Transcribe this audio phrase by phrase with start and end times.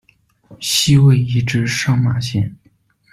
[0.59, 2.55] 西魏移治上马县。